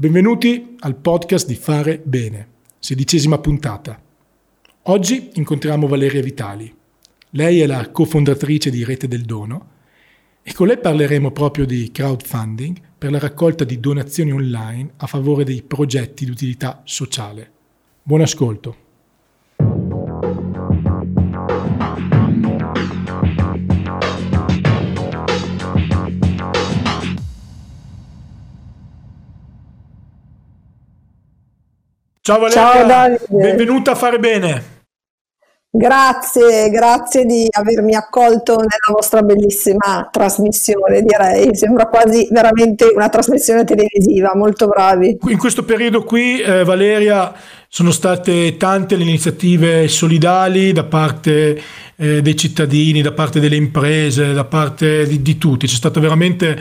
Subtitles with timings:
[0.00, 4.02] Benvenuti al podcast di Fare Bene, sedicesima puntata.
[4.84, 6.74] Oggi incontriamo Valeria Vitali.
[7.32, 9.68] Lei è la cofondatrice di Rete del Dono
[10.42, 15.44] e con lei parleremo proprio di crowdfunding per la raccolta di donazioni online a favore
[15.44, 17.50] dei progetti di utilità sociale.
[18.02, 18.76] Buon ascolto.
[32.30, 34.78] Ciao Valeria, Ciao benvenuta a fare bene.
[35.68, 41.56] Grazie, grazie di avermi accolto nella vostra bellissima trasmissione, direi.
[41.56, 45.18] Sembra quasi veramente una trasmissione televisiva, molto bravi.
[45.28, 47.32] In questo periodo qui, eh, Valeria,
[47.66, 51.60] sono state tante le iniziative solidali da parte
[51.96, 55.66] eh, dei cittadini, da parte delle imprese, da parte di, di tutti.
[55.66, 56.58] C'è stata veramente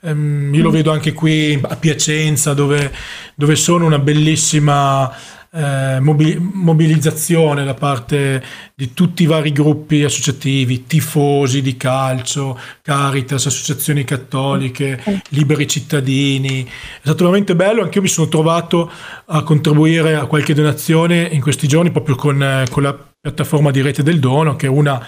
[0.00, 2.92] Um, io lo vedo anche qui a Piacenza dove,
[3.34, 5.12] dove sono una bellissima
[5.50, 14.04] eh, mobilizzazione da parte di tutti i vari gruppi associativi, tifosi di calcio, Caritas, associazioni
[14.04, 16.64] cattoliche, liberi cittadini.
[16.64, 18.90] È stato veramente bello, anche io mi sono trovato
[19.26, 24.02] a contribuire a qualche donazione in questi giorni proprio con, con la piattaforma di rete
[24.02, 25.04] del dono, che è, una,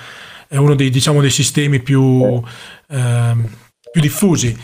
[0.49, 2.43] è uno dei, diciamo, dei sistemi più...
[2.89, 4.57] Eh, più diffusi.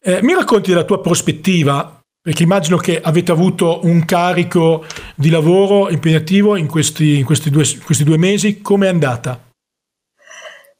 [0.00, 4.84] Eh, mi racconti della tua prospettiva, perché immagino che avete avuto un carico
[5.14, 9.40] di lavoro impegnativo in questi, in questi, due, questi due, mesi, come è andata?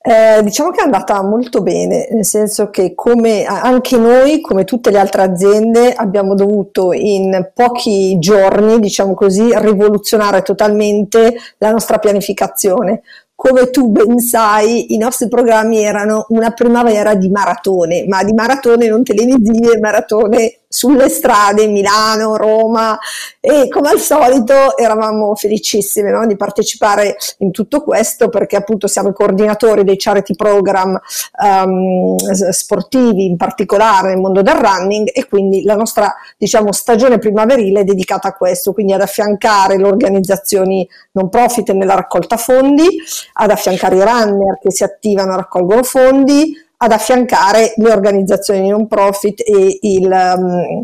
[0.00, 4.90] Eh, diciamo che è andata molto bene, nel senso che come anche noi, come tutte
[4.90, 13.02] le altre aziende, abbiamo dovuto in pochi giorni, diciamo così, rivoluzionare totalmente la nostra pianificazione
[13.40, 18.88] come tu ben sai, i nostri programmi erano una primavera di maratone, ma di maratone
[18.88, 22.98] non televisive, maratone sulle strade, Milano, Roma
[23.40, 29.08] e come al solito eravamo felicissime no, di partecipare in tutto questo perché appunto siamo
[29.08, 31.00] i coordinatori dei charity program
[31.42, 37.80] um, sportivi in particolare nel mondo del running e quindi la nostra diciamo stagione primaverile
[37.80, 42.86] è dedicata a questo, quindi ad affiancare le organizzazioni non profit nella raccolta fondi,
[43.34, 48.86] ad affiancare i runner che si attivano e raccolgono fondi, ad affiancare le organizzazioni non
[48.86, 50.80] profit e il um,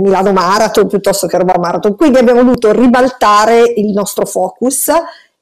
[0.00, 1.96] Milano Marathon piuttosto che Roma Marathon.
[1.96, 4.88] Quindi abbiamo dovuto ribaltare il nostro focus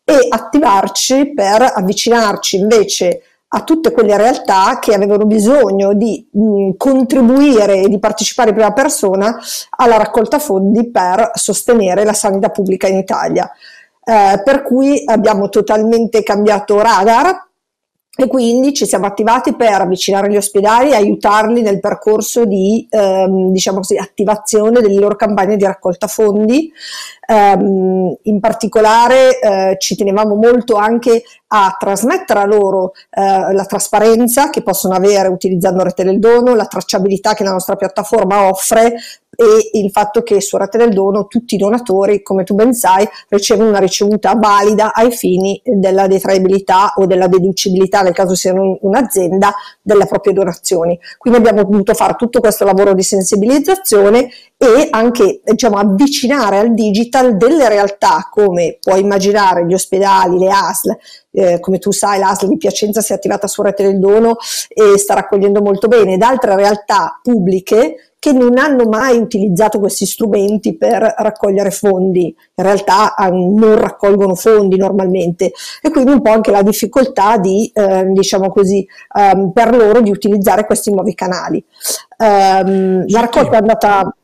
[0.04, 3.22] e attivarci per avvicinarci invece
[3.54, 8.72] a tutte quelle realtà che avevano bisogno di mh, contribuire e di partecipare in prima
[8.72, 9.38] persona
[9.76, 13.48] alla raccolta fondi per sostenere la sanità pubblica in Italia.
[14.04, 17.50] Eh, per cui abbiamo totalmente cambiato radar
[18.14, 23.50] e quindi ci siamo attivati per avvicinare gli ospedali e aiutarli nel percorso di ehm,
[23.52, 26.70] diciamo così, attivazione delle loro campagne di raccolta fondi.
[27.26, 31.22] Um, in particolare eh, ci tenevamo molto anche
[31.54, 36.64] a trasmettere a loro eh, la trasparenza che possono avere utilizzando Rete del Dono, la
[36.64, 38.94] tracciabilità che la nostra piattaforma offre
[39.34, 43.06] e il fatto che su Rete del Dono tutti i donatori, come tu ben sai,
[43.28, 49.54] ricevono una ricevuta valida ai fini della detraibilità o della deducibilità, nel caso siano un'azienda,
[49.80, 50.98] delle proprie donazioni.
[51.18, 54.30] Quindi abbiamo dovuto fare tutto questo lavoro di sensibilizzazione
[54.62, 60.96] e anche diciamo, avvicinare al digital delle realtà come puoi immaginare gli ospedali, le ASL,
[61.32, 64.36] eh, come tu sai l'ASL di Piacenza si è attivata su Rete del Dono
[64.68, 70.06] e sta raccogliendo molto bene, ed altre realtà pubbliche che non hanno mai utilizzato questi
[70.06, 75.50] strumenti per raccogliere fondi, in realtà ah, non raccolgono fondi normalmente.
[75.82, 80.10] E quindi un po' anche la difficoltà di, eh, diciamo così, um, per loro di
[80.10, 81.64] utilizzare questi nuovi canali.
[82.18, 84.14] Um, la raccolta è andata,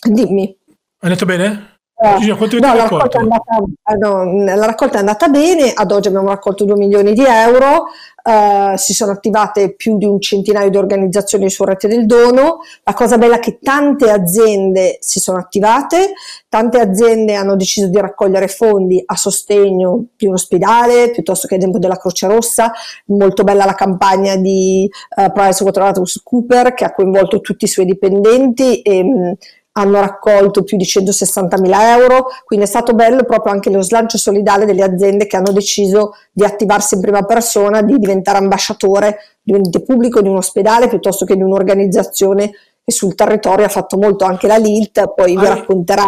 [0.00, 0.56] dimmi.
[1.00, 1.76] È andata bene?
[2.00, 2.26] Eh,
[2.60, 3.56] no, la, raccolta andata,
[3.90, 7.86] eh, no, la, raccolta è andata, bene, ad oggi abbiamo raccolto 2 milioni di euro,
[8.22, 12.94] eh, si sono attivate più di un centinaio di organizzazioni su rete del dono, la
[12.94, 16.12] cosa bella è che tante aziende si sono attivate,
[16.48, 21.60] tante aziende hanno deciso di raccogliere fondi a sostegno di un ospedale piuttosto che ad
[21.62, 22.70] esempio della Croce Rossa,
[23.06, 29.02] molto bella la campagna di uh, PricewaterhouseCooper che ha coinvolto tutti i suoi dipendenti e
[29.02, 29.34] mh,
[29.78, 34.18] hanno raccolto più di 160 mila euro, quindi è stato bello proprio anche lo slancio
[34.18, 39.52] solidale delle aziende che hanno deciso di attivarsi in prima persona, di diventare ambasciatore di
[39.52, 42.50] un ente pubblico, di un ospedale, piuttosto che di un'organizzazione
[42.84, 46.06] che sul territorio ha fatto molto anche la LILT, poi ah, vi racconterà.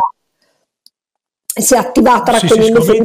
[1.53, 3.03] Si è attivata raccogliendo sì,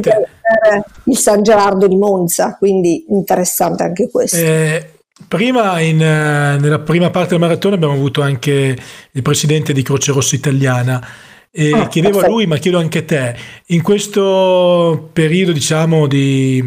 [1.04, 4.36] il San Gerardo di Monza, quindi interessante anche questo.
[4.36, 4.95] Eh,
[5.28, 8.76] prima in, nella prima parte del maratona abbiamo avuto anche
[9.10, 11.06] il presidente di Croce Rossa Italiana
[11.50, 12.32] e oh, chiedevo perfetto.
[12.32, 13.36] a lui, ma chiedo anche a te,
[13.68, 16.62] in questo periodo diciamo di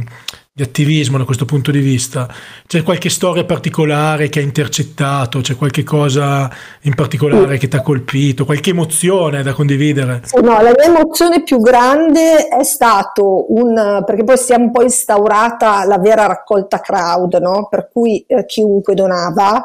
[0.59, 2.27] di attivismo da questo punto di vista?
[2.67, 5.39] C'è qualche storia particolare che ha intercettato?
[5.39, 6.51] C'è qualche cosa
[6.81, 8.43] in particolare che ti ha colpito?
[8.43, 10.23] Qualche emozione da condividere?
[10.41, 14.03] No, la mia emozione più grande è stato un...
[14.05, 17.67] perché poi si è un po' instaurata la vera raccolta crowd, no?
[17.69, 19.63] per cui eh, chiunque donava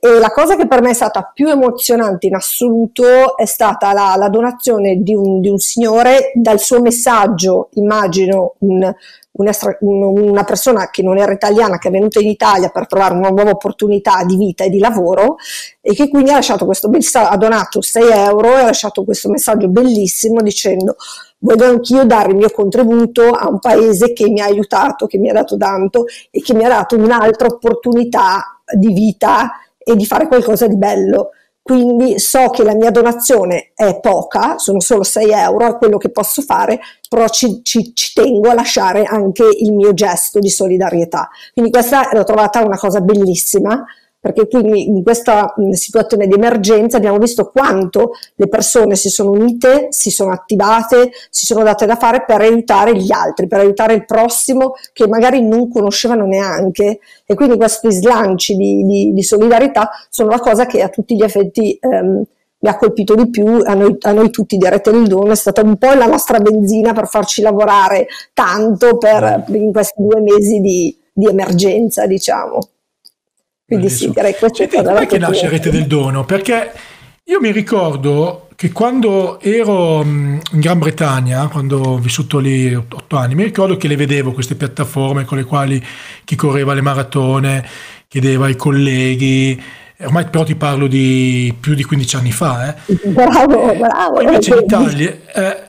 [0.00, 4.14] e la cosa che per me è stata più emozionante in assoluto è stata la,
[4.16, 6.32] la donazione di un, di un, signore.
[6.34, 8.92] Dal suo messaggio, immagino un,
[9.32, 13.50] una persona che non era italiana, che è venuta in Italia per trovare una nuova
[13.50, 15.36] opportunità di vita e di lavoro
[15.82, 19.68] e che quindi ha lasciato questo ha donato 6 euro e ha lasciato questo messaggio
[19.68, 20.96] bellissimo dicendo
[21.38, 25.30] voglio anch'io dare il mio contributo a un paese che mi ha aiutato, che mi
[25.30, 30.26] ha dato tanto e che mi ha dato un'altra opportunità di vita e di fare
[30.26, 31.30] qualcosa di bello.
[31.62, 36.10] Quindi so che la mia donazione è poca, sono solo 6 euro, è quello che
[36.10, 41.28] posso fare, però ci, ci, ci tengo a lasciare anche il mio gesto di solidarietà.
[41.52, 43.84] Quindi questa l'ho trovata una cosa bellissima
[44.20, 49.86] perché quindi in questa situazione di emergenza abbiamo visto quanto le persone si sono unite,
[49.90, 54.04] si sono attivate, si sono date da fare per aiutare gli altri, per aiutare il
[54.04, 56.98] prossimo che magari non conoscevano neanche.
[57.24, 61.22] E quindi questi slanci di, di, di solidarietà sono la cosa che a tutti gli
[61.22, 62.22] effetti ehm,
[62.62, 65.34] mi ha colpito di più, a noi, a noi, tutti di Rete del Dono, è
[65.34, 70.60] stata un po' la nostra benzina per farci lavorare tanto per, in questi due mesi
[70.60, 72.58] di, di emergenza, diciamo.
[73.70, 76.24] Quindi sì, direi questo Senti, è che nasce Rete del Dono?
[76.24, 76.72] Perché
[77.22, 83.36] io mi ricordo che quando ero in Gran Bretagna, quando ho vissuto lì otto anni,
[83.36, 85.80] mi ricordo che le vedevo queste piattaforme con le quali
[86.24, 87.64] chi correva le maratone
[88.08, 89.62] chiedeva ai colleghi,
[90.00, 92.74] ormai però ti parlo di più di 15 anni fa.
[92.74, 92.98] Eh.
[93.04, 94.20] Bravo, bravo.
[94.20, 95.16] Invece in Italia...
[95.32, 95.68] Eh,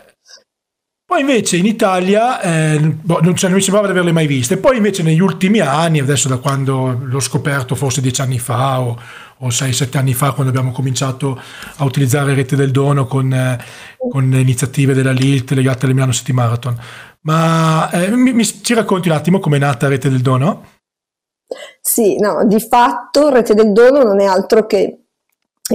[1.11, 4.55] poi invece in Italia eh, boh, non, cioè, non, mi sembrava di averle mai viste.
[4.55, 8.97] Poi invece negli ultimi anni, adesso da quando l'ho scoperto forse dieci anni fa o,
[9.39, 11.37] o 6-7 anni fa, quando abbiamo cominciato
[11.75, 13.59] a utilizzare Rete del Dono con, eh,
[14.09, 16.79] con iniziative della LILT legate alle Milano City Marathon.
[17.23, 20.63] Ma eh, mi, mi, ci racconti un attimo com'è nata Rete del Dono?
[21.81, 25.00] Sì, no, di fatto Rete del Dono non è altro che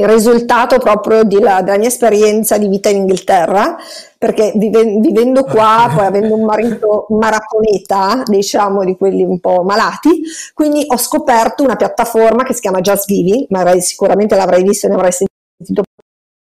[0.01, 3.77] il risultato proprio la, della mia esperienza di vita in Inghilterra,
[4.19, 10.23] perché vive, vivendo qua, poi avendo un marito maratoneta, diciamo di quelli un po' malati,
[10.55, 14.91] quindi ho scoperto una piattaforma che si chiama Just Giving, magari sicuramente l'avrai visto e
[14.91, 15.83] ne avrai sentito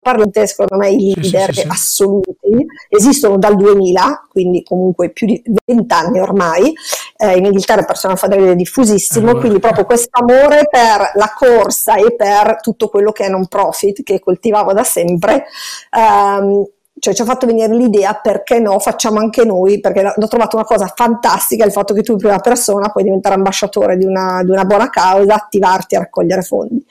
[0.00, 5.26] parlare, secondo me i leader sì, sì, sì, assoluti esistono dal 2000, quindi comunque più
[5.26, 6.72] di 20 anni ormai,
[7.16, 9.40] eh, in Inghilterra il personal fundraising è diffusissimo, allora.
[9.40, 14.02] quindi proprio questo amore per la corsa e per tutto quello che è non profit
[14.02, 15.44] che coltivavo da sempre.
[15.90, 16.64] Ehm,
[16.98, 20.64] cioè ci ha fatto venire l'idea perché no, facciamo anche noi, perché l'ho trovato una
[20.64, 24.50] cosa fantastica il fatto che tu in prima persona puoi diventare ambasciatore di una, di
[24.50, 26.84] una buona causa, attivarti a raccogliere fondi.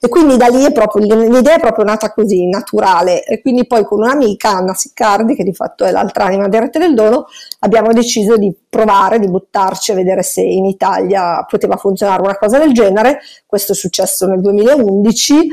[0.00, 3.24] E quindi da lì è proprio, l'idea è proprio nata così, naturale.
[3.24, 6.78] E quindi poi con un'amica, Anna Siccardi, che di fatto è l'altra anima di Rete
[6.78, 7.26] del Dono,
[7.60, 12.58] abbiamo deciso di provare, di buttarci a vedere se in Italia poteva funzionare una cosa
[12.58, 13.20] del genere.
[13.46, 15.48] Questo è successo nel 2011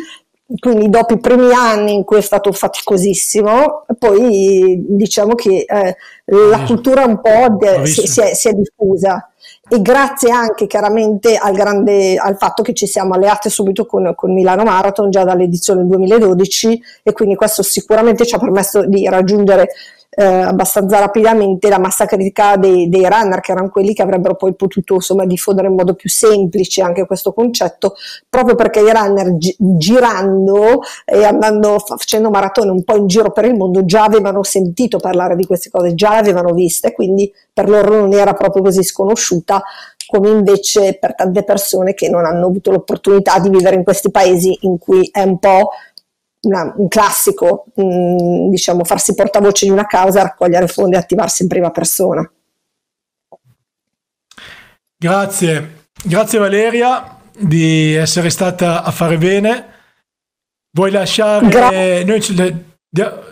[0.60, 6.64] quindi dopo i primi anni in cui è stato faticosissimo, poi diciamo che eh, la
[6.64, 9.30] cultura un po' de- si, si, è, si, è, diffusa.
[9.70, 14.34] E grazie anche chiaramente al, grande, al fatto che ci siamo alleati subito con, con
[14.34, 19.70] Milano Marathon già dall'edizione 2012 e quindi questo sicuramente ci ha permesso di raggiungere
[20.14, 24.54] eh, abbastanza rapidamente la massa critica dei, dei, runner, che erano quelli che avrebbero poi
[24.56, 27.96] potuto insomma, diffondere in modo più semplice anche questo concetto,
[28.28, 33.46] proprio perché i runner gi- girando e andando, facendo maratone un po' in giro per
[33.46, 37.70] il mondo già avevano sentito parlare di queste cose, già le avevano viste, quindi per
[37.70, 39.64] loro non era proprio così sconosciuta
[40.12, 44.58] come invece per tante persone che non hanno avuto l'opportunità di vivere in questi paesi
[44.62, 45.70] in cui è un po'
[46.42, 51.44] una, un classico, mh, mm, diciamo, farsi portavoce di una causa, raccogliere fondi e attivarsi
[51.44, 52.30] in prima persona.
[54.98, 59.66] Grazie, grazie Valeria di essere stata a fare bene.
[60.72, 61.48] Vuoi lasciare...
[61.48, 62.36] Gra- noi ci,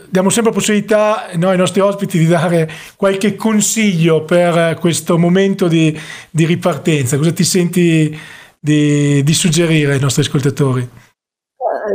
[0.09, 5.97] diamo sempre possibilità noi, ai nostri ospiti di dare qualche consiglio per questo momento di,
[6.29, 7.17] di ripartenza.
[7.17, 8.17] Cosa ti senti
[8.59, 10.87] di, di suggerire ai nostri ascoltatori?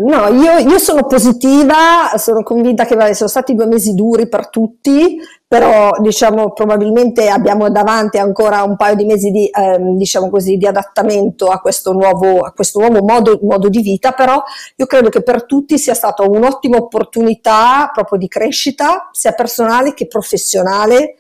[0.00, 4.49] No, io, io, sono positiva, sono convinta che vabbè, sono stati due mesi duri per
[4.49, 10.57] tutti, però diciamo probabilmente abbiamo davanti ancora un paio di mesi di, ehm, diciamo così,
[10.57, 14.43] di adattamento a questo nuovo, a questo nuovo modo, modo, di vita, però
[14.76, 20.07] io credo che per tutti sia stata un'ottima opportunità proprio di crescita, sia personale che
[20.07, 21.17] professionale.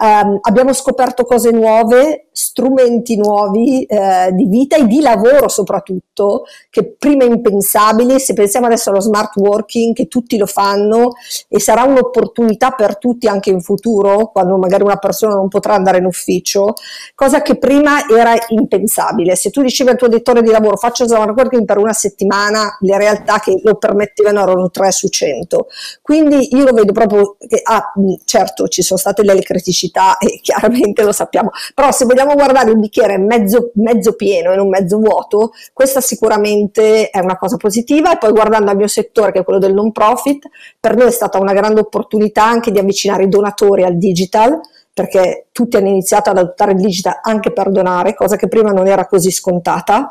[0.00, 6.94] Um, abbiamo scoperto cose nuove, strumenti nuovi eh, di vita e di lavoro soprattutto, che
[6.96, 11.14] prima impensabili, se pensiamo adesso allo smart working, che tutti lo fanno
[11.48, 15.98] e sarà un'opportunità per tutti anche in futuro, quando magari una persona non potrà andare
[15.98, 16.74] in ufficio,
[17.16, 19.34] cosa che prima era impensabile.
[19.34, 22.96] Se tu dicevi al tuo direttore di lavoro faccio smart working per una settimana, le
[22.98, 25.66] realtà che lo permettevano erano 3 su 100.
[26.02, 27.92] Quindi io lo vedo proprio che, ah,
[28.24, 32.78] certo, ci sono state delle criticità e chiaramente lo sappiamo, però se vogliamo guardare il
[32.78, 38.18] bicchiere mezzo, mezzo pieno e non mezzo vuoto, questa sicuramente è una cosa positiva e
[38.18, 40.46] poi guardando al mio settore che è quello del non profit,
[40.78, 44.60] per noi è stata una grande opportunità anche di avvicinare i donatori al digital,
[44.92, 48.86] perché tutti hanno iniziato ad adottare il digital anche per donare, cosa che prima non
[48.86, 50.08] era così scontata.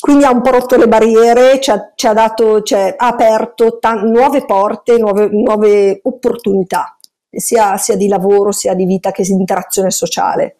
[0.00, 3.78] Quindi ha un po' rotto le barriere, ci ha, ci ha, dato, ci ha aperto
[3.78, 6.96] t- nuove porte, nuove, nuove opportunità
[7.30, 10.56] sia, sia di lavoro sia di vita che di interazione sociale.